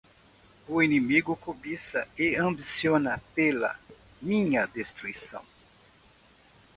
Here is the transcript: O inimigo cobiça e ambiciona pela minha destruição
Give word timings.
O 0.67 0.81
inimigo 0.81 1.35
cobiça 1.35 2.07
e 2.17 2.35
ambiciona 2.35 3.21
pela 3.35 3.79
minha 4.19 4.65
destruição 4.65 5.43